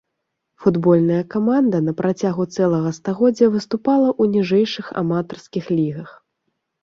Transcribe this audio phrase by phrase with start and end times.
[0.61, 6.09] Футбольная каманда на працягу цэлага стагоддзя выступала ў ніжэйшых аматарскіх лігах.